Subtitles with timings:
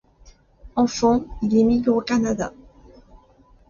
[0.77, 2.51] Enfant, il émigre au Canada.